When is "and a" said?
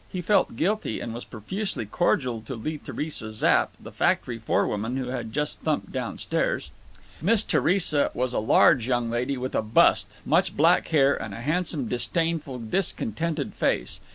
11.13-11.41